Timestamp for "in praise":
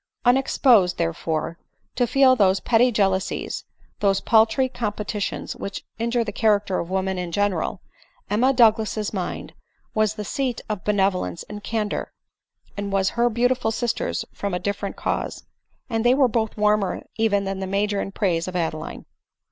18.01-18.47